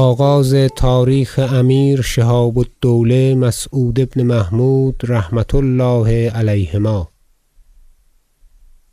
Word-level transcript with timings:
آغاز 0.00 0.54
تاریخ 0.76 1.38
امیر 1.52 2.02
شهاب 2.02 2.58
الدوله 2.58 3.34
مسعود 3.34 3.94
بن 3.94 4.22
محمود 4.22 5.02
رحمة 5.08 5.54
الله 5.54 6.30
علیهما. 6.30 7.08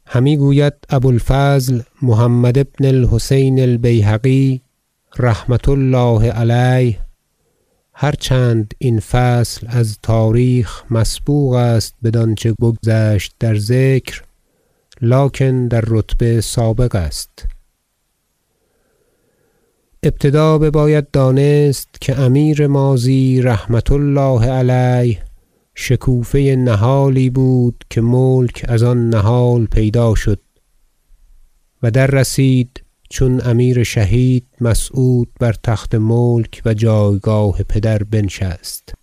همی 0.05 0.37
گوید 0.37 0.73
ابو 0.89 1.07
الفضل 1.07 1.81
محمد 2.01 2.67
بن 2.71 2.85
الحسین 2.85 3.59
البیهقی 3.59 4.61
رحمة 5.19 5.67
الله 5.67 6.31
علیه 6.31 6.99
هر 7.93 8.11
چند 8.11 8.73
این 8.77 8.99
فصل 8.99 9.67
از 9.69 9.97
تاریخ 10.03 10.83
مسبوق 10.91 11.53
است 11.53 11.95
بدانچه 12.03 12.53
بگذشت 12.61 13.35
در 13.39 13.57
ذکر 13.57 14.23
لکن 15.01 15.67
در 15.67 15.83
رتبه 15.87 16.41
سابق 16.41 16.95
است. 16.95 17.56
ابتدا 20.03 20.57
بباید 20.57 21.11
دانست 21.11 21.89
که 22.01 22.19
امیر 22.19 22.67
ماضی 22.67 23.41
رحمة 23.41 23.91
الله 23.91 24.45
علیه 24.45 25.23
شکوفه 25.75 26.39
نهالی 26.39 27.29
بود 27.29 27.83
که 27.89 28.01
ملک 28.01 28.65
از 28.67 28.83
آن 28.83 29.09
نهال 29.09 29.65
پیدا 29.65 30.15
شد 30.15 30.39
و 31.83 31.91
دررسید 31.91 32.83
چون 33.09 33.41
امیر 33.45 33.83
شهید 33.83 34.47
مسعود 34.61 35.29
بر 35.39 35.55
تخت 35.63 35.95
ملک 35.95 36.61
و 36.65 36.73
جایگاه 36.73 37.63
پدر 37.63 38.03
بنشست 38.03 38.93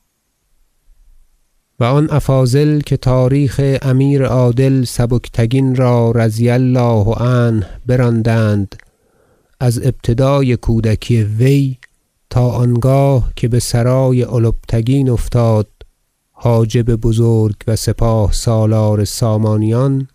و 1.80 1.84
آن 1.84 2.10
افاضل 2.10 2.80
که 2.80 2.96
تاریخ 2.96 3.78
امیر 3.82 4.24
عادل 4.24 4.84
سبکتگین 4.84 5.74
را 5.74 6.10
رضی 6.10 6.50
الله 6.50 7.14
عنه 7.14 7.66
براندند 7.86 8.76
از 9.64 9.78
ابتدای 9.78 10.56
کودکی 10.56 11.22
وی 11.22 11.76
تا 12.30 12.50
آنگاه 12.50 13.32
که 13.36 13.48
بسرای 13.48 14.24
البتگین 14.24 15.10
افتاد 15.10 15.68
حاجب 16.30 16.96
بزرگ 16.96 17.56
و 17.66 17.76
سپاه 17.76 18.32
سالار 18.32 19.04
سامانیان 19.04 20.08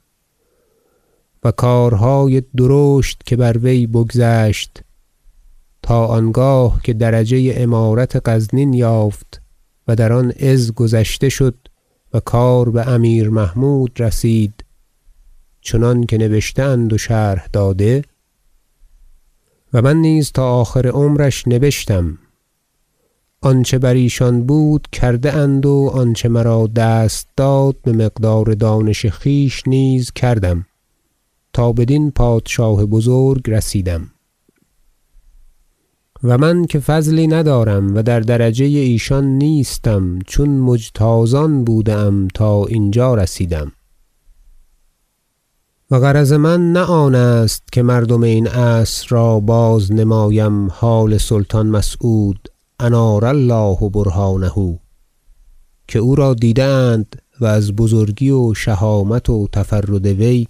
و 1.43 1.51
کارهای 1.51 2.43
درشت 2.57 3.21
که 3.25 3.35
بر 3.35 3.57
وی 3.57 3.87
بگذشت 3.87 4.79
تا 5.81 6.05
آنگاه 6.05 6.81
که 6.83 6.93
درجه 6.93 7.53
امارت 7.57 8.29
غزنین 8.29 8.73
یافت 8.73 9.41
و 9.87 9.95
در 9.95 10.13
آن 10.13 10.31
عز 10.31 10.71
گذشته 10.71 11.29
شد 11.29 11.55
و 12.13 12.19
کار 12.19 12.69
بامیر 12.69 13.29
محمود 13.29 14.01
رسید 14.01 14.65
چنانکه 15.61 16.17
نبشته 16.17 16.63
اند 16.63 16.93
و 16.93 16.97
شرح 16.97 17.47
داده 17.53 18.01
و 19.73 19.81
من 19.81 19.97
نیز 19.97 20.31
تا 20.31 20.51
آخر 20.51 20.87
عمرش 20.87 21.47
نبشتم. 21.47 22.17
آنچه 23.41 23.79
بر 23.79 23.93
ایشان 23.93 24.45
بود 24.45 24.87
کرده 24.91 25.33
اند 25.33 25.65
و 25.65 25.91
آنچه 25.93 26.29
مرا 26.29 26.67
دست 26.67 27.27
داد 27.37 27.75
بمقدار 27.83 28.53
دانش 28.53 29.05
خویش 29.05 29.63
نیز 29.67 30.11
کردم. 30.11 30.65
تا 31.53 31.71
بدین 31.71 32.11
پادشاه 32.11 32.85
بزرگ 32.85 33.49
رسیدم. 33.49 34.11
و 36.23 36.37
من 36.37 36.65
که 36.65 36.79
فضلی 36.79 37.27
ندارم 37.27 37.95
و 37.95 38.03
در 38.03 38.19
درجه 38.19 38.65
ایشان 38.65 39.25
نیستم 39.25 40.19
چون 40.27 40.49
مجتازان 40.49 41.63
بوده 41.63 41.93
ام 41.93 42.27
تا 42.27 42.65
اینجا 42.65 43.15
رسیدم. 43.15 43.71
و 45.91 45.99
غرض 45.99 46.33
من 46.33 46.71
نه 46.71 46.79
آن 46.79 47.15
است 47.15 47.63
که 47.71 47.81
مردم 47.81 48.23
این 48.23 48.47
عصر 48.47 49.07
را 49.09 49.39
بازنمایم 49.39 50.71
حال 50.71 51.17
سلطان 51.17 51.67
مسعود 51.67 52.47
انار 52.79 53.25
الله 53.25 53.89
برهانه 53.89 54.79
که 55.87 55.99
او 55.99 56.15
را 56.15 56.33
دیده 56.33 56.63
اند 56.63 57.21
و 57.39 57.45
از 57.45 57.75
بزرگی 57.75 58.31
و 58.31 58.53
شهامت 58.53 59.29
و 59.29 59.47
تفرد 59.53 60.05
وی 60.05 60.47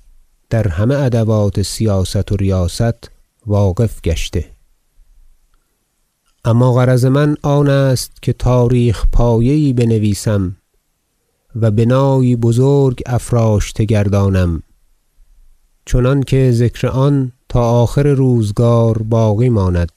در 0.50 0.68
همه 0.68 0.96
ادوات 0.96 1.62
سیاست 1.62 2.32
و 2.32 2.36
ریاست 2.36 3.12
واقف 3.46 4.02
گشته. 4.02 4.46
اما 6.46 6.74
غرض 6.74 7.06
من 7.06 7.36
آن 7.42 7.70
است 7.70 8.12
که 8.22 8.34
تاریخ 8.34 9.06
پایه 9.12 9.74
بنویسم 9.74 10.56
و 11.56 11.72
بنایی 11.72 12.36
بزرگ 12.36 13.02
افراشته 13.06 13.86
گردانم. 13.86 14.64
چنانکه 15.92 16.52
ذکر 16.52 16.88
آن 16.88 17.32
تا 17.50 17.62
آخر 17.62 18.08
روزگار 18.08 18.98
باقی 18.98 19.50
ماند. 19.50 19.92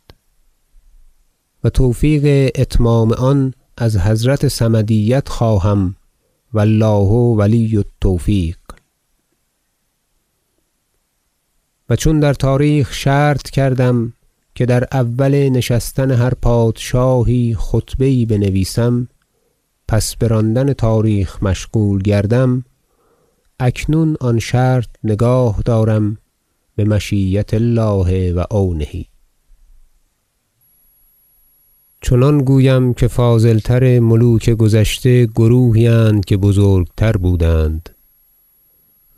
و 1.65 1.71
توفیق 1.71 2.51
اتمام 2.55 3.13
آن 3.13 3.55
از 3.77 3.97
حضرت 3.97 4.49
صمدیت 4.49 5.29
خواهم. 5.29 5.97
و 6.55 6.61
الله 6.61 7.09
ولی 7.37 7.77
التوفیق. 7.77 8.57
و 11.91 11.97
چون 11.97 12.21
در 12.21 12.35
تاریخ 12.35 12.93
شرط 12.93 13.51
کردم 13.51 14.13
که 14.55 14.67
در 14.67 14.85
اول 14.93 15.49
نشستن 15.49 16.11
هر 16.11 16.35
پادشاهی 16.35 17.57
خطبه 17.59 18.11
یی 18.11 18.27
بنویسم 18.27 19.09
پس 19.89 20.17
براندن 20.17 20.73
تاریخ 20.73 21.43
مشغول 21.43 22.03
گردم 22.03 22.65
اکنون 23.61 24.17
آن 24.21 24.39
شرط 24.39 24.89
نگاه 25.05 25.63
دارم 25.65 26.19
بمشیة 26.77 27.45
الله 27.53 28.33
و 28.33 28.45
عونه 28.51 29.05
چنان 32.01 32.39
گویم 32.39 32.95
که 32.95 33.09
فاضل 33.09 33.59
تر 33.59 34.01
ملوک 34.01 34.51
گذشته 34.51 35.27
گروهی 35.27 35.89
اند 35.89 36.25
که 36.25 36.37
بزرگتر 36.37 37.12
بودند 37.12 37.89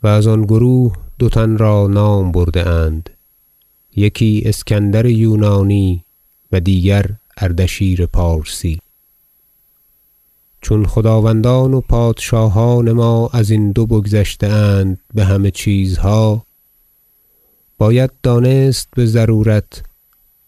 و 0.02 0.06
از 0.06 0.26
آن 0.26 0.42
گروه 0.42 0.96
دو 1.18 1.28
تن 1.28 1.58
را 1.58 1.86
نام 1.86 2.32
برده 2.32 2.68
اند 2.68 3.10
یکی 3.96 4.42
اسکندر 4.46 5.06
یونانی 5.06 6.04
و 6.52 6.60
دیگر 6.60 7.06
اردشیر 7.36 8.06
پارسی. 8.06 8.83
چون 10.64 10.86
خداوندان 10.86 11.74
و 11.74 11.80
پادشاهان 11.80 12.92
ما 12.92 13.30
ازین 13.32 13.72
دو 13.72 13.86
بگذشته 13.86 14.46
اند 14.46 14.98
بهمه 15.14 15.50
چیزها 15.50 16.46
باید 17.78 18.10
دانست 18.22 18.88
بضرورت 18.96 19.82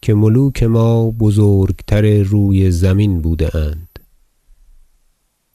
که 0.01 0.13
ملوک 0.13 0.63
ما 0.63 1.11
بزرگتر 1.11 2.23
روی 2.23 2.71
زمین 2.71 3.21
بوده 3.21 3.55
اند 3.55 3.99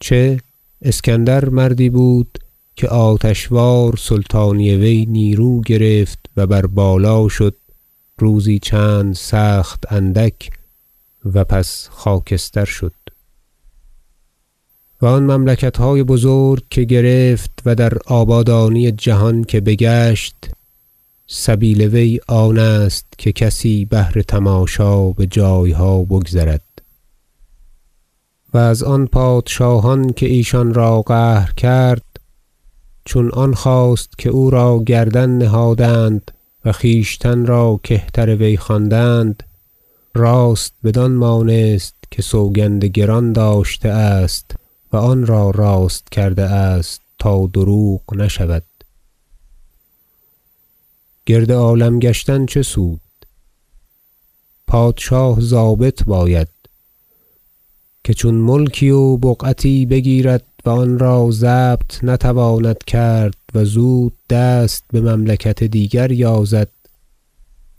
چه 0.01 0.41
اسکندر 0.83 1.49
مردی 1.49 1.91
بود 1.91 2.39
که 2.77 2.89
آتشوار 2.89 3.97
سلطانی 3.97 4.77
وی 4.77 5.07
نیرو 5.07 5.61
گرفت 5.61 6.19
و 6.37 6.47
بر 6.47 6.67
بالا 6.67 7.29
شد 7.29 7.57
روزی 8.19 8.59
چند 8.59 9.15
سخت 9.15 9.93
اندک 9.93 10.51
و 11.25 11.45
پس 11.45 11.89
خاکستر 11.91 12.65
شد. 12.65 12.93
و 15.03 15.07
آن 15.07 15.23
مملکتهای 15.23 16.03
بزرگ 16.03 16.63
که 16.71 16.85
گرفت 16.85 17.51
و 17.67 17.75
در 17.75 17.93
آبادانی 18.07 18.93
جهان 18.93 19.45
که 19.45 19.61
بگشت 19.61 20.37
سبیل 21.27 21.83
وی 21.83 22.21
آن 22.29 22.59
است 22.59 23.07
که 23.19 23.33
کسی 23.33 23.85
بهر 23.85 24.23
تماشا 24.23 25.09
بجایها 25.09 26.03
بگذرد. 26.03 26.63
و 28.55 28.59
از 28.59 28.83
آن 28.83 29.07
پادشاهان 29.07 30.13
که 30.13 30.27
ایشان 30.27 30.75
را 30.75 31.03
قهر 31.03 31.53
کرد 31.53 32.05
چون 33.05 33.31
آن 33.31 33.55
خواست 33.55 34.19
که 34.19 34.31
او 34.31 34.51
را 34.51 34.83
گردن 34.87 35.31
نهادند 35.31 36.31
و 36.65 36.73
خویشتن 36.73 37.47
را 37.47 37.81
کهتر 37.83 38.37
وی 38.37 38.57
خواندند 38.57 39.43
راست 40.15 40.75
بدان 40.85 41.13
مانست 41.13 41.95
که 42.11 42.23
سوگند 42.23 42.85
گران 42.85 43.33
داشته 43.33 43.89
است. 43.89 44.62
و 44.93 44.97
آن 44.97 45.27
را 45.27 45.51
راست 45.51 46.11
کرده 46.11 46.43
است 46.43 47.01
تا 47.19 47.47
دروغ 47.47 48.15
نشود. 48.15 48.65
گرد 51.27 51.53
عالم 51.53 51.99
گشتن 51.99 52.47
چه 52.47 52.63
سود؟ 52.63 53.01
پادشاه 54.67 55.41
ضابط 55.41 56.05
باید 56.05 56.49
که 58.05 58.15
چون 58.15 58.35
ملکی 58.35 58.91
و 58.91 59.17
بقعتی 59.17 59.87
بگیرد 59.87 60.45
و 60.65 60.71
آن 60.71 60.99
را 60.99 61.29
ضبط 61.31 62.05
نتواند 62.05 62.79
کرد 62.79 63.35
و 63.55 63.65
زود 63.65 64.13
دست 64.31 64.85
بمملکت 64.93 65.65
دیگر 65.65 66.13
یازد 66.13 66.69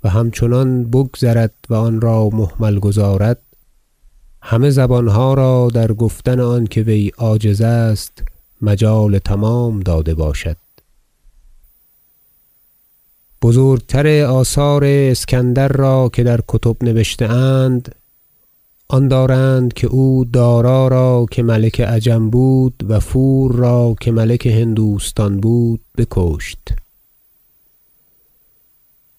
و 0.04 0.10
همچنان 0.10 0.84
بگذرد 0.84 1.54
و 1.70 1.74
آن 1.74 2.02
را 2.02 2.30
مهمل 2.30 2.80
گذارد 2.80 3.40
همه 4.46 4.70
زبانها 4.70 5.34
را 5.34 5.68
در 5.74 5.94
گفتن 5.94 6.40
آنکه 6.40 6.82
وی 6.82 7.12
عاجز 7.18 7.62
است 7.62 8.24
مجال 8.62 9.20
تمام 9.20 9.80
داده 9.80 10.14
باشد. 10.14 10.58
بزرگتر 13.42 14.24
آثار 14.24 14.84
اسکندر 14.86 15.68
را 15.68 16.10
که 16.14 16.24
در 16.24 16.40
کتب 16.48 16.84
نبشته 16.84 17.26
اند 17.26 17.96
آن 18.88 19.08
دارند 19.08 19.74
که 19.74 19.88
او 19.88 20.26
دارا 20.34 20.88
را 20.88 21.26
که 21.32 21.44
ملک 21.44 21.82
عجم 21.82 22.30
بود 22.30 22.86
و 22.88 23.00
فور 23.00 23.52
را 23.52 23.96
که 24.02 24.12
ملک 24.12 24.48
هندوستان 24.48 25.40
بود 25.40 25.82
بکشت. 25.98 26.70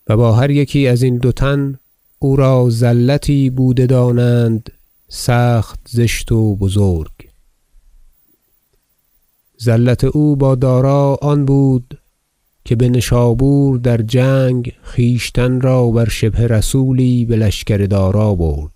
و 0.08 0.16
با 0.16 0.32
هر 0.32 0.50
یکی 0.50 0.88
ازین 0.88 1.16
دو 1.16 1.32
تن 1.32 1.78
او 2.18 2.36
را 2.36 2.66
زلتی 2.70 3.50
بوده 3.50 3.86
دانند 3.86 4.70
سخت 5.16 5.80
زشت 5.88 6.32
و 6.32 6.56
بزرگ. 6.56 7.12
زلت 9.58 10.04
او 10.04 10.36
با 10.36 10.54
دارا 10.54 11.18
آن 11.22 11.44
بود 11.44 11.98
که 12.64 12.76
بنشابور 12.76 13.78
در 13.78 13.96
جنگ 13.96 14.72
خویشتن 14.82 15.60
را 15.60 15.90
بر 15.90 16.08
شبه 16.08 16.46
رسولی 16.46 17.24
بلشکر 17.24 17.76
دارا 17.76 18.34
برد. 18.34 18.72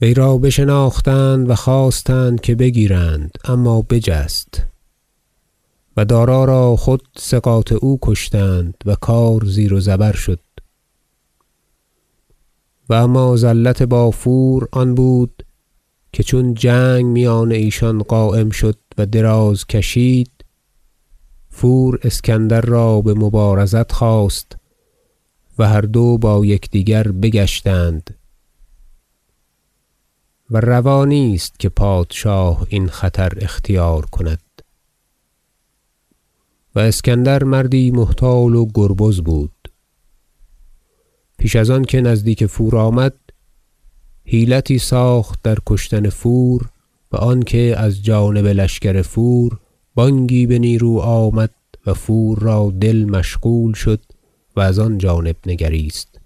وی 0.00 0.14
را 0.14 0.38
بشناختند 0.38 1.50
و 1.50 1.54
خواستند 1.54 2.40
که 2.40 2.54
بگیرند 2.54 3.30
اما 3.44 3.82
بجست. 3.82 4.62
و 5.96 6.04
دارا 6.04 6.44
را 6.44 6.76
خود 6.76 7.02
ثقات 7.18 7.72
او 7.72 7.98
کشتند 8.02 8.74
و 8.86 8.94
کار 8.94 9.44
زیر 9.44 9.74
و 9.74 9.80
زبر 9.80 10.12
شد. 10.12 10.40
و 12.88 12.94
اما 12.94 13.36
زلت 13.36 13.82
با 13.82 14.10
فور 14.10 14.68
آن 14.72 14.94
بود 14.94 15.46
که 16.12 16.22
چون 16.22 16.54
جنگ 16.54 17.04
میان 17.04 17.52
ایشان 17.52 18.02
قایم 18.02 18.50
شد 18.50 18.78
و 18.98 19.06
دراز 19.06 19.66
کشید 19.66 20.30
فور 21.48 21.98
اسکندر 22.02 22.60
را 22.60 23.00
بمبارزت 23.00 23.92
خواست 23.92 24.56
و 25.58 25.68
هر 25.68 25.80
دو 25.80 26.18
با 26.18 26.46
یکدیگر 26.46 27.08
بگشتند. 27.08 28.18
و 30.50 30.60
روا 30.60 31.04
نیست 31.04 31.60
که 31.60 31.68
پادشاه 31.68 32.66
این 32.68 32.88
خطر 32.88 33.32
اختیار 33.40 34.06
کند. 34.06 34.62
و 36.74 36.78
اسکندر 36.78 37.44
مردی 37.44 37.90
محتال 37.90 38.54
و 38.54 38.66
گربز 38.74 39.20
بود. 39.20 39.55
پیش 41.38 41.56
از 41.56 41.70
آنکه 41.70 42.00
نزدیک 42.00 42.46
فور 42.46 42.76
آمد 42.76 43.14
حیلتی 44.24 44.78
ساخت 44.78 45.42
در 45.42 45.56
کشتن 45.66 46.08
فور 46.08 46.68
و 47.12 47.16
آنکه 47.16 47.74
از 47.78 48.02
جانب 48.02 48.46
لشکر 48.46 49.02
فور 49.02 49.58
بانگی 49.94 50.46
به 50.46 50.58
نیرو 50.58 50.98
آمد 50.98 51.50
و 51.86 51.94
فور 51.94 52.38
را 52.38 52.72
دل 52.80 53.04
مشغول 53.04 53.72
شد 53.72 54.00
و 54.56 54.60
از 54.60 54.78
آن 54.78 54.98
جانب 54.98 55.36
نگریست. 55.46 56.20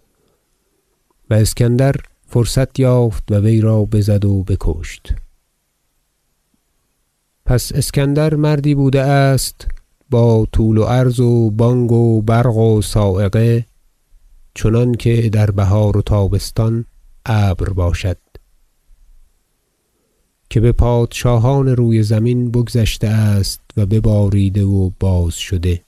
و 1.31 1.35
اسکندر 1.35 1.95
فرصت 2.27 2.81
یافت 2.81 3.25
و 3.31 3.35
وی 3.35 3.61
را 3.61 3.85
بزد 3.85 4.25
و 4.25 4.43
بکشت. 4.43 5.13
پس 7.47 7.73
اسکندر 7.75 8.35
مردی 8.35 8.75
بوده 8.75 9.01
است 9.01 9.67
با 10.11 10.47
طول 10.53 10.79
و 10.79 10.85
عرض 10.85 11.21
و 11.21 11.51
بانگ 11.51 11.93
و 11.93 12.23
برق 12.23 12.57
و 12.57 12.83
صاعقه 12.83 13.67
چنانکه 14.55 15.29
در 15.29 15.51
بهار 15.51 15.97
و 15.97 16.03
تابستان 16.03 16.85
ابر 17.27 17.69
باشد. 17.69 18.17
که 20.51 20.61
به 20.61 20.73
پادشاهان 20.73 21.69
روی 21.69 22.03
زمین 22.03 22.51
بگذشته 22.51 23.09
است 23.09 23.61
و 23.77 23.87
بباریده 23.87 24.65
و 24.65 24.91
باز 25.01 25.35
شده. 25.35 25.83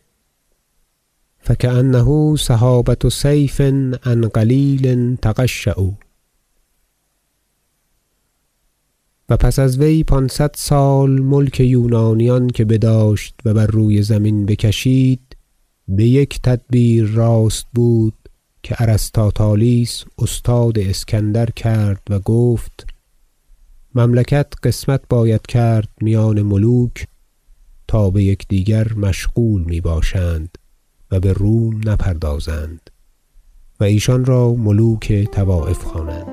فکأنه 1.40 2.36
سحابة 2.36 3.08
صیف 3.10 3.60
عن 3.60 4.28
قلیل 4.28 5.16
تقشع 5.16 5.80
و 9.28 9.36
پس 9.36 9.58
از 9.58 9.78
وی 9.78 10.04
پانصد 10.04 10.50
سال 10.56 11.10
ملک 11.10 11.60
یونانیان 11.60 12.48
که 12.48 12.64
بداشت 12.64 13.34
و 13.44 13.54
بر 13.54 13.66
روی 13.66 14.02
زمین 14.02 14.46
بکشید 14.46 15.36
بیک 15.88 16.40
تدبیر 16.42 17.06
راست 17.06 17.66
بود 17.74 18.21
که 18.62 18.76
ارسطاطالیس 18.78 20.04
استاد 20.18 20.78
اسکندر 20.78 21.50
کرد 21.50 22.02
و 22.10 22.18
گفت 22.18 22.86
مملکت 23.94 24.46
قسمت 24.62 25.00
باید 25.08 25.46
کرد 25.46 25.88
میان 26.00 26.42
ملوک 26.42 27.06
تا 27.88 28.10
بیکدیگر 28.10 28.92
مشغول 28.92 29.62
می‌باشند 29.62 30.58
و 31.10 31.20
به 31.20 31.32
روم 31.32 31.80
نپردازند 31.88 32.90
و 33.80 33.84
ایشان 33.84 34.24
را 34.24 34.54
ملوک 34.54 35.28
طوایف 35.32 35.78
خوانند. 35.78 36.31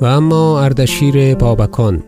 و 0.00 0.04
اما 0.04 0.60
اردشیر 0.60 1.34
بابکان 1.34 2.04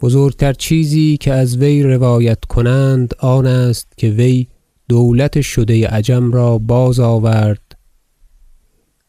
بزرگتر 0.00 0.52
چیزی 0.52 1.16
که 1.16 1.32
از 1.32 1.56
وی 1.56 1.82
روایت 1.82 2.44
کنند 2.44 3.14
آن 3.18 3.46
است 3.46 3.92
که 3.96 4.08
وی 4.08 4.46
دولت 4.88 5.40
شده 5.40 5.88
عجم 5.88 6.32
را 6.32 6.58
بازآورد 6.58 7.76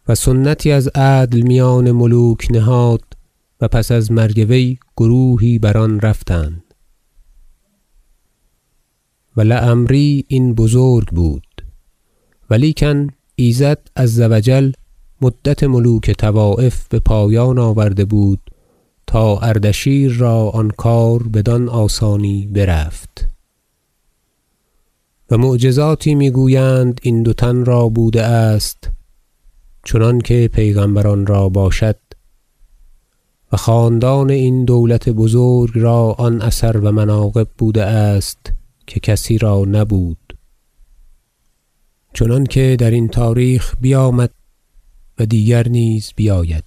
و 0.08 0.16
سنتی 0.16 0.72
از 0.72 0.88
عدل 0.88 1.42
میان 1.42 1.92
ملوک 1.92 2.48
نهاد 2.52 3.04
و 3.62 3.68
پس 3.68 3.92
از 3.92 4.12
مرگ 4.12 4.46
وی 4.50 4.78
گروهی 4.98 5.60
بر 5.60 5.78
آن 5.78 6.00
رفتند. 6.00 6.64
و 9.38 9.42
لعمری 9.42 10.26
این 10.28 10.54
بزرگ 10.54 11.08
بود. 11.08 11.66
ولیکن 12.50 13.08
ایزد 13.36 13.88
عز 13.96 14.20
و 14.20 14.40
جل 14.40 14.72
مدت 15.26 15.64
ملوک 15.64 16.12
طوایف 16.12 16.88
بپایان 16.88 17.60
آورده 17.60 18.06
بود 18.06 18.40
تا 19.08 19.38
اردشیر 19.38 20.14
را 20.14 20.50
آن 20.50 20.70
کار 20.70 21.24
بدان 21.24 21.70
آسانی 21.70 22.48
برفت. 22.48 23.28
و 25.32 25.38
معجزاتی 25.38 26.16
می‌گویند 26.16 27.00
این 27.04 27.24
دو 27.24 27.34
تن 27.34 27.66
را 27.66 27.90
بوده 27.90 28.24
است 28.24 28.92
چنانکه 29.86 30.50
پیغمبران 30.54 31.26
را 31.26 31.50
باشد. 31.50 31.98
و 33.52 33.58
خاندان 33.58 34.30
این 34.30 34.66
دولت 34.66 35.10
بزرگ 35.10 35.72
را 35.76 36.12
آن 36.12 36.42
اثر 36.42 36.78
و 36.78 36.92
مناقب 36.92 37.48
بوده 37.58 37.84
است 37.84 38.54
که 38.88 39.00
کسی 39.00 39.38
را 39.38 39.66
نبود. 39.66 40.38
چنانکه 42.14 42.76
درین 42.80 43.08
تاریخ 43.08 43.76
بیامد 43.82 44.32
و 45.20 45.26
دیگر 45.26 45.68
نیز 45.68 46.12
بیاید. 46.16 46.64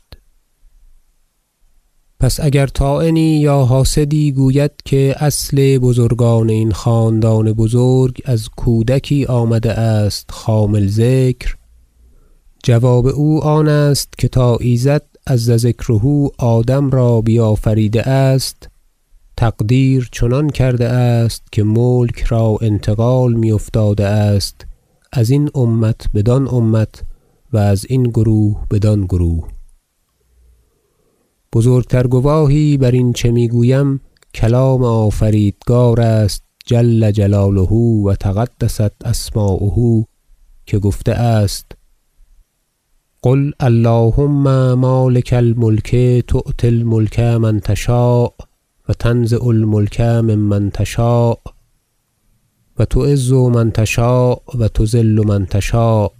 پس 2.21 2.41
اگر 2.41 2.67
طاعنی 2.67 3.41
یا 3.41 3.65
حاسدی 3.65 4.33
گوید 4.33 4.71
که 4.85 5.15
اصل 5.19 5.79
بزرگان 5.79 6.51
این 6.51 6.73
خاندان 6.73 7.53
بزرگ 7.53 8.23
از 8.25 8.49
کودکی 8.49 9.25
آمده 9.25 9.73
است 9.73 10.31
خامل 10.31 10.87
ذکر 10.87 11.57
جواب 12.63 13.07
او 13.07 13.45
آن 13.45 13.69
است 13.69 14.19
که 14.19 14.29
تا 14.29 14.57
ایزد 14.57 15.03
عز 15.27 15.51
ذکره 15.51 16.31
آدم 16.39 16.91
را 16.91 17.21
بیافریده 17.21 18.03
است 18.03 18.69
تقدیر 19.37 20.09
چنان 20.13 20.51
کرده 20.51 20.89
است 20.89 21.43
که 21.53 21.63
ملک 21.63 22.23
را 22.23 22.59
انتقال 22.61 23.33
میافتاده 23.33 24.07
است 24.07 24.67
ازین 25.13 25.51
امت 25.55 26.07
بدان 26.15 26.49
امت 26.49 27.03
و 27.53 27.57
ازین 27.57 28.03
گروه 28.03 28.67
بدان 28.71 29.05
گروه. 29.05 29.49
بزرگتر 31.53 32.07
گواهی 32.07 32.77
برین 32.77 33.13
چه 33.13 33.31
می‌گویم 33.31 34.01
کلام 34.35 34.85
آفریدگار 34.85 36.01
است 36.01 36.43
جل 36.67 37.11
جلاله 37.11 37.73
و 38.05 38.15
تقدست 38.15 39.07
اسماؤه 39.07 40.05
که 40.67 40.79
گفته 40.79 41.13
است 41.13 41.73
قل 43.23 43.53
اللهم 43.61 44.75
مالک 44.75 45.35
الملک 45.37 45.97
تؤتی 46.27 46.67
الملک 46.67 47.21
من 47.21 47.61
تشاء 47.61 48.33
و 48.89 48.93
تنزع 48.93 49.45
الملک 49.47 50.01
ممن 50.01 50.71
تشاء 50.71 51.39
و 52.79 52.85
تعز 52.85 53.33
من 53.33 53.71
تشاء 53.71 54.43
و 54.59 54.69
تذل 54.69 55.27
من 55.27 55.47
تشاء. 55.47 56.11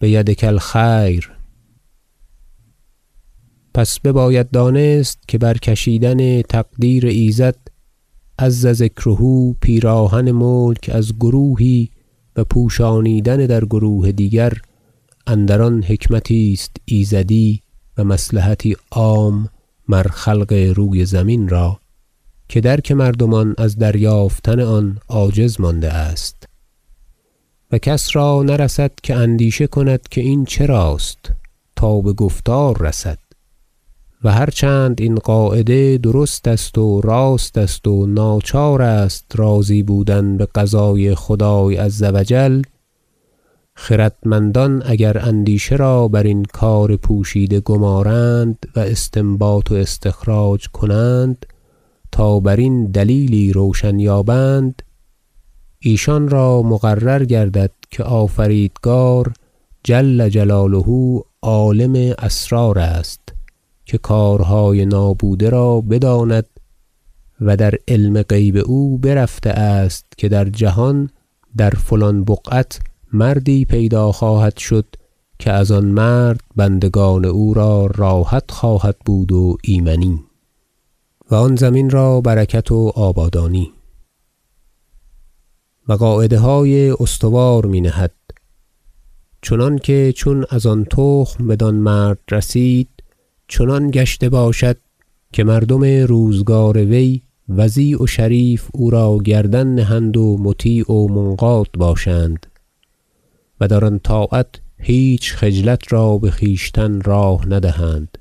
بیدک 0.00 0.44
الخیر. 0.44 1.30
پس 3.74 4.00
بباید 4.00 4.50
دانست 4.50 5.18
که 5.28 5.38
بر 5.38 5.58
کشیدن 5.58 6.42
تقدیر 6.42 7.06
ایزد 7.06 7.56
عز 8.38 8.66
ذکره 8.66 9.52
پیراهن 9.60 10.30
ملک 10.30 10.90
از 10.94 11.14
گروهی 11.16 11.90
و 12.36 12.44
پوشانیدن 12.44 13.36
در 13.36 13.64
گروه 13.64 14.12
دیگر 14.12 14.52
اندر 15.26 15.62
آن 15.62 15.82
حکمتی 15.82 16.52
است 16.52 16.76
ایزدی 16.84 17.62
و 17.98 18.04
مصلحتی 18.04 18.76
عام 18.90 19.48
مر 19.88 20.08
خلق 20.08 20.52
روی 20.76 21.04
زمین 21.04 21.48
را 21.48 21.80
که 22.48 22.60
درک 22.60 22.92
مردمان 22.92 23.54
از 23.58 23.76
دریافتن 23.76 24.60
آن 24.60 24.98
عاجز 25.08 25.60
مانده 25.60 25.92
است. 25.92 26.45
و 27.72 27.78
کس 27.78 28.16
را 28.16 28.42
نرسد 28.42 28.92
که 29.02 29.14
اندیشه 29.14 29.66
کند 29.66 30.08
که 30.08 30.20
این 30.20 30.44
چراست 30.44 31.32
تا 31.76 32.00
بگفتار 32.00 32.82
رسد 32.82 33.18
و 34.24 34.32
هر 34.32 34.50
چند 34.50 35.00
این 35.00 35.14
قاعده 35.14 35.98
درست 35.98 36.48
است 36.48 36.78
و 36.78 37.00
راست 37.00 37.58
است 37.58 37.88
و 37.88 38.06
ناچار 38.06 38.82
است 38.82 39.24
راضی 39.34 39.82
بودن 39.82 40.36
بقضای 40.36 41.14
خدای 41.14 41.76
عز 41.76 42.02
و 42.02 42.24
جل 42.24 42.62
خردمندان 43.74 44.82
اگر 44.86 45.18
اندیشه 45.18 45.76
را 45.76 46.08
برین 46.08 46.44
کار 46.44 46.96
پوشیده 46.96 47.60
گمارند 47.60 48.66
و 48.76 48.80
استنباط 48.80 49.70
و 49.70 49.74
استخراج 49.74 50.68
کنند 50.68 51.46
تا 52.12 52.40
برین 52.40 52.86
دلیلی 52.86 53.52
روشن 53.52 53.98
یابند 53.98 54.82
ایشان 55.78 56.28
را 56.28 56.62
مقرر 56.62 57.24
گردد 57.24 57.70
که 57.90 58.02
آفریدگار 58.02 59.32
جل 59.84 60.28
جلاله 60.28 61.20
عالم 61.42 62.14
اسرار 62.18 62.78
است 62.78 63.20
که 63.84 63.98
کارهای 63.98 64.86
نابوده 64.86 65.50
را 65.50 65.80
بداند 65.80 66.46
و 67.40 67.56
در 67.56 67.74
علم 67.88 68.22
غیب 68.22 68.56
او 68.66 68.98
برفته 68.98 69.50
است 69.50 70.06
که 70.16 70.28
در 70.28 70.44
جهان 70.44 71.10
در 71.56 71.70
فلان 71.70 72.24
بقعت 72.24 72.80
مردی 73.12 73.64
پیدا 73.64 74.12
خواهد 74.12 74.56
شد 74.56 74.86
که 75.38 75.52
از 75.52 75.70
آن 75.70 75.84
مرد 75.84 76.40
بندگان 76.56 77.24
او 77.24 77.54
را 77.54 77.86
راحت 77.86 78.50
خواهد 78.50 78.96
بود 79.04 79.32
و 79.32 79.56
ایمنی 79.62 80.24
و 81.30 81.34
آن 81.34 81.56
زمین 81.56 81.90
را 81.90 82.20
برکت 82.20 82.72
و 82.72 82.92
آبادانی. 82.94 83.75
و 85.88 85.92
قاعده 85.92 86.38
های 86.38 86.90
استوار 86.90 87.66
می 87.66 87.80
نهد 87.80 88.12
چنانکه 89.42 90.12
چون 90.16 90.44
از 90.50 90.66
آن 90.66 90.84
تخم 90.84 91.46
بدان 91.46 91.74
مرد 91.74 92.18
رسید 92.30 92.88
چنان 93.48 93.90
گشته 93.90 94.28
باشد 94.28 94.76
که 95.32 95.44
مردم 95.44 95.84
روزگار 95.84 96.78
وی 96.78 97.22
وضیع 97.48 98.02
و 98.02 98.06
شریف 98.06 98.68
او 98.74 98.90
را 98.90 99.18
گردن 99.18 99.74
نهند 99.74 100.16
و 100.16 100.38
مطیع 100.38 100.92
و 100.92 101.08
منقاد 101.08 101.68
باشند 101.78 102.46
و 103.60 103.68
در 103.68 103.84
آن 103.84 103.98
طاعت 103.98 104.48
هیچ 104.78 105.32
خجلت 105.32 105.92
را 105.92 106.18
بخویشتن 106.18 107.00
راه 107.00 107.48
ندهند 107.48 108.18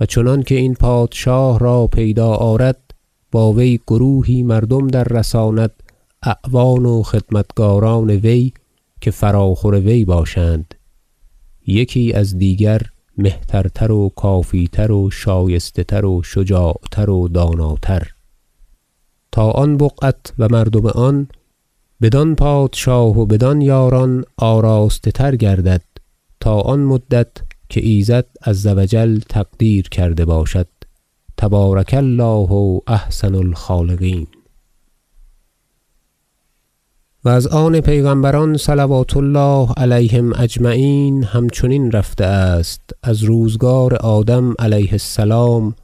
و 0.00 0.06
چنانکه 0.06 0.54
این 0.54 0.74
پادشاه 0.74 1.58
را 1.58 1.86
پیدا 1.86 2.28
آرد 2.28 2.94
با 3.32 3.52
وی 3.52 3.80
گروهی 3.86 4.42
مردم 4.42 4.86
در 4.86 5.04
رساند 5.04 5.82
اعوان 6.22 6.86
و 6.86 7.02
خدمتگاران 7.02 8.10
وی 8.10 8.52
که 9.00 9.10
فراخور 9.10 9.74
وی 9.74 10.04
باشند. 10.04 10.74
یکی 11.66 12.12
از 12.12 12.38
دیگر 12.38 12.82
مهترتر 13.18 13.92
و 13.92 14.08
کافی 14.08 14.68
تر 14.72 14.92
و 14.92 15.10
شایسته 15.10 15.84
تر 15.84 16.04
و 16.04 16.22
شجاع 16.22 16.80
تر 16.92 17.10
و 17.10 17.28
داناتر. 17.28 18.08
تا 19.32 19.50
آن 19.50 19.76
بقعت 19.76 20.32
و 20.38 20.48
مردم 20.50 20.86
آن 20.86 21.28
بدان 22.02 22.34
پادشاه 22.34 23.18
و 23.18 23.26
بدان 23.26 23.60
یاران 23.60 24.24
آراسته 24.36 25.10
تر 25.10 25.36
گردد 25.36 25.82
تا 26.40 26.60
آن 26.60 26.80
مدت 26.80 27.28
که 27.68 27.80
ایزد 27.80 28.26
عز 28.46 28.66
و 28.66 28.86
جل 28.86 29.18
تقدیر 29.18 29.88
کرده 29.88 30.24
باشد. 30.24 30.68
تبارک 31.36 31.94
الله 31.94 32.80
احسن 32.86 33.34
الخالقین. 33.34 34.26
و 37.26 37.28
از 37.28 37.46
آن 37.46 37.80
پیغمبران 37.80 38.56
صلوات 38.56 39.16
الله 39.16 39.72
علیهم 39.76 40.32
اجمعین 40.38 41.24
همچنین 41.24 41.90
رفته 41.92 42.24
است 42.24 42.90
از 43.02 43.22
روزگار 43.22 43.94
آدم 43.94 44.54
علیه 44.58 44.92
السلام 44.92 45.74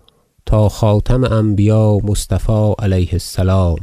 تا 0.47 0.69
خاتم 0.69 1.25
انبیا 1.25 1.99
مصطفی 2.05 2.75
علیه 2.79 3.09
السلام. 3.13 3.77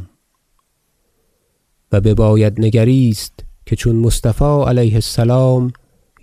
و 1.92 2.02
بباید 2.02 2.62
نگریست 2.62 3.34
که 3.66 3.76
چون 3.76 3.96
مصطفی 3.96 4.64
علیه 4.68 4.94
السلام 4.94 5.72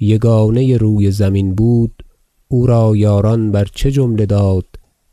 یگانه 0.00 0.76
روی 0.76 1.11
زمین 1.11 1.55
بود 1.55 2.02
او 2.49 2.66
را 2.66 2.97
یاران 2.97 3.52
بر 3.52 3.64
چه 3.75 3.90
جمله 3.90 4.26
داد 4.26 4.66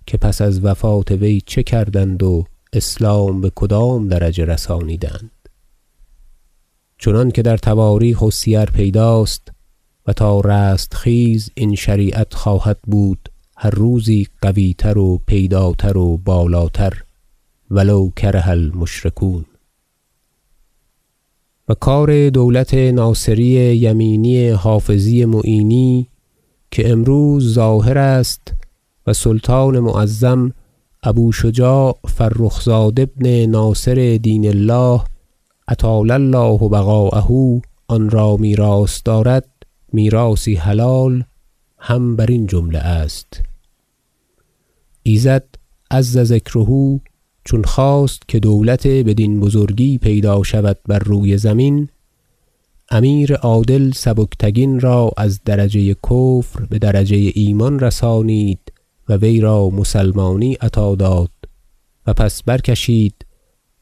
که 0.05 0.17
پس 0.17 0.41
از 0.41 0.65
وفات 0.65 1.11
وی 1.11 1.41
چه 1.45 1.63
کردند 1.63 2.23
و 2.23 2.43
اسلام 2.73 3.41
بکدام 3.41 4.07
درجه 4.07 4.45
رسانیدند؟ 4.45 5.42
چنانکه 7.03 7.41
در 7.41 7.57
تواریخ 7.57 8.21
و 8.21 8.31
سیر 8.31 8.65
پیداست 8.65 9.51
و 10.07 10.13
تا 10.13 10.39
رستخیز 10.39 11.49
این 11.55 11.75
شریعت 11.75 12.33
خواهد 12.33 12.77
بود 12.87 13.29
هر 13.57 13.69
روزی 13.69 14.27
قویتر 14.41 14.97
و 14.97 15.19
پیداتر 15.27 15.97
و 15.97 16.17
بالاتر 16.17 17.03
و 17.71 17.79
لو 17.79 18.09
کره 18.15 18.49
المشرکون. 18.49 19.45
و 21.69 21.73
کار 21.73 22.29
دولت 22.29 22.73
ناصری 22.73 23.75
یمینی 23.75 24.49
حافظی 24.49 25.25
معینی 25.25 26.07
که 26.71 26.91
امروز 26.91 27.53
ظاهر 27.53 27.97
است 27.97 28.53
و 29.07 29.13
سلطان 29.13 29.79
معظم 29.79 30.53
ابو 31.03 31.31
شجاع 31.31 31.99
فرخ 32.07 32.61
زاد 32.61 32.99
ابن 32.99 33.45
ناصر 33.45 34.19
دین 34.21 34.47
الله 34.47 35.12
اطال 35.67 36.11
الله 36.11 36.57
بقاءه 36.57 37.61
آن 37.87 38.09
را 38.09 38.37
میراث 38.37 39.01
دارد 39.05 39.49
میراثی 39.93 40.55
حلال 40.55 41.23
هم 41.77 42.15
برین 42.15 42.47
جمله 42.47 42.79
است. 42.79 43.41
ایزد 45.03 45.45
عز 45.91 46.17
ذکره 46.17 46.99
چون 47.45 47.63
خواست 47.63 48.27
که 48.27 48.39
دولت 48.39 48.87
بدین 48.87 49.39
بزرگی 49.39 49.97
پیدا 49.97 50.43
شود 50.43 50.77
بر 50.87 50.99
روی 50.99 51.37
زمین 51.37 51.89
امیر 52.89 53.35
عادل 53.35 53.91
سبکتگین 53.91 54.79
را 54.79 55.11
از 55.17 55.43
درجه 55.45 55.93
کفر 55.93 56.65
بدرجه 56.71 57.31
ایمان 57.35 57.79
رسانید 57.79 58.59
و 59.09 59.13
وی 59.13 59.39
را 59.41 59.69
مسلمانی 59.69 60.53
عطا 60.53 60.95
داد 60.95 61.31
و 62.07 62.13
پس 62.13 62.43
برکشید 62.43 63.25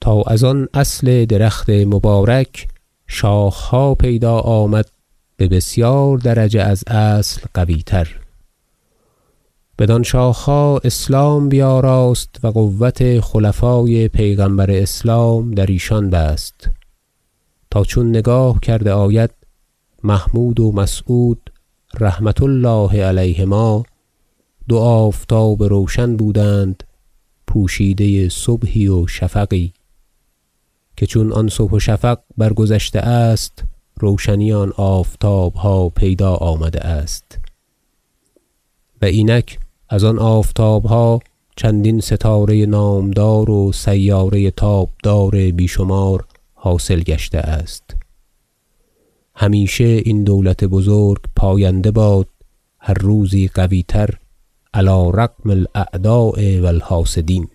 تا 0.02 0.22
از 0.22 0.44
آن 0.44 0.68
اصل 0.74 1.26
درخت 1.26 1.70
مبارک 1.70 2.68
شاخها 3.08 3.96
پیدا 3.96 4.40
آمد 4.40 4.90
ببسیار 5.40 6.18
درجه 6.18 6.62
از 6.62 6.84
اصل 6.88 7.42
قویتر. 7.54 8.20
بدان 9.80 10.04
شاخها 10.04 10.82
اسلام 10.84 11.50
بیاراست 11.50 12.30
و 12.44 12.48
قوة 12.48 13.22
خلفای 13.22 14.08
پیغمبر 14.08 14.72
اسلام 14.72 15.52
در 15.52 15.66
ایشان 15.66 16.10
بست. 16.10 16.70
تا 17.72 17.84
چون 17.84 18.10
نگاه 18.10 18.60
کرده 18.60 18.92
آید 18.92 19.32
محمود 20.04 20.60
و 20.60 20.72
مسعود 20.72 21.52
رحمة 22.00 22.36
الله 22.42 23.04
علیهما 23.04 23.84
دو 24.70 24.78
آفتاب 24.78 25.64
روشن 25.64 26.18
بودند 26.18 26.84
پوشیده 27.48 28.30
صبحی 28.30 28.88
و 28.88 29.08
شفقی. 29.08 29.74
که 30.98 31.06
چون 31.06 31.34
آن 31.34 31.50
صبح 31.50 31.72
و 31.72 31.80
شفق 31.80 32.20
برگذشته 32.38 33.00
است 33.00 33.64
روشنی 34.00 34.54
آن 34.54 34.74
آفتابها 34.78 35.90
پیدا 35.90 36.36
آمده 36.36 36.80
است. 36.80 37.40
و 39.02 39.06
اینک 39.06 39.60
از 39.90 40.04
آن 40.04 40.20
آفتابها 40.20 41.20
چندین 41.56 42.00
ستاره 42.00 42.66
نامدار 42.66 43.50
و 43.50 43.72
سیاره 43.72 44.52
تابدار 44.52 45.52
بی 45.52 45.68
شمار 45.68 46.26
حاصل 46.54 47.00
گشته 47.00 47.38
است. 47.38 47.96
همیشه 49.36 49.84
این 49.84 50.24
دولت 50.24 50.64
بزرگ 50.64 51.22
پاینده 51.36 51.92
باد 51.92 52.28
هر 52.80 52.94
روزی 52.94 53.48
قویتر 53.48 54.10
علی 54.74 55.12
رغم 55.14 55.50
الاعداء 55.50 56.62
و 56.62 56.66
الحاسدین. 56.66 57.48